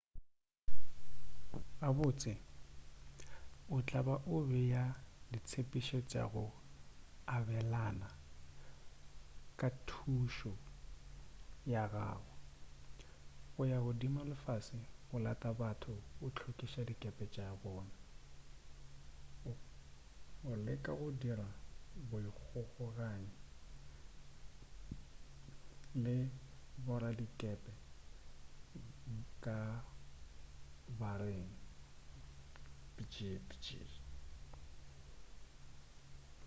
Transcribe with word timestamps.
gabotse 1.79 2.31
o 3.75 3.77
tla 3.87 3.99
ba 4.07 4.15
o 4.33 4.35
bea 4.49 4.83
ditsebišo 5.31 5.99
tša 6.11 6.23
go 6.33 6.45
abelana 7.35 8.09
ka 9.59 9.69
thušo 9.87 10.53
ya 11.73 11.83
gago 11.93 12.31
o 13.59 13.61
ya 13.71 13.77
godimo 13.85 14.21
le 14.29 14.35
fase 14.45 14.79
o 15.15 15.17
lata 15.25 15.49
batho 15.59 15.91
o 16.23 16.27
hlwekiša 16.35 16.81
dikepe 16.89 17.25
tša 17.33 17.45
bona 17.61 17.93
o 20.49 20.51
leka 20.65 20.91
go 20.99 21.07
dira 21.21 21.47
boikgokaganyi 22.09 23.35
le 26.03 26.15
boradikepe 26.85 27.73
ka 29.43 29.57
bareng 30.99 31.49
bjbj 32.95 33.65